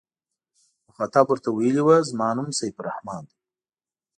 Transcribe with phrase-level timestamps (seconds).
[0.87, 3.37] مخاطب ورته ویلي و زما نوم سیف الرحمن دی.